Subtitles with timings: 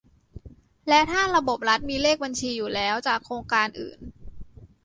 [0.87, 3.99] และถ้าระบบรัฐมีเลขบัญชีอยู่แล้วจากโครงการอื่น